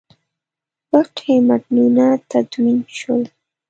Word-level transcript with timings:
فقهي 0.89 1.35
متنونه 1.47 2.07
تدوین 2.29 2.79
شول. 2.97 3.23